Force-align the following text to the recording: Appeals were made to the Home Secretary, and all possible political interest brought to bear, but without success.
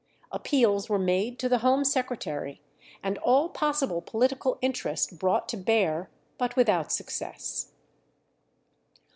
Appeals 0.31 0.89
were 0.89 0.97
made 0.97 1.37
to 1.37 1.47
the 1.47 1.59
Home 1.59 1.83
Secretary, 1.85 2.59
and 3.03 3.19
all 3.19 3.49
possible 3.49 4.01
political 4.01 4.57
interest 4.59 5.19
brought 5.19 5.47
to 5.49 5.57
bear, 5.57 6.09
but 6.39 6.55
without 6.55 6.91
success. 6.91 7.67